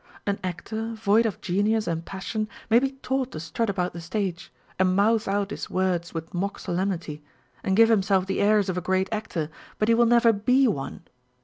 An 0.25 0.39
actor 0.43 0.93
void 0.95 1.27
of 1.27 1.41
genius 1.41 1.85
and 1.85 2.03
passion 2.03 2.49
may 2.71 2.79
be 2.79 2.93
taught 3.03 3.33
to 3.33 3.39
strut 3.39 3.69
about 3.69 3.93
the 3.93 4.01
stage, 4.01 4.51
and 4.79 4.95
mouth 4.95 5.27
out 5.27 5.51
his 5.51 5.69
words 5.69 6.11
with 6.11 6.33
mock 6.33 6.57
solemnity, 6.57 7.21
and 7.63 7.77
give 7.77 7.89
himself 7.89 8.25
the 8.25 8.41
airs 8.41 8.67
of 8.67 8.79
a 8.79 8.81
great 8.81 9.09
actor, 9.11 9.47
but 9.77 9.89
he 9.89 9.93
will 9.93 10.07
never 10.07 10.33
be 10.33 10.67
one. 10.67 11.03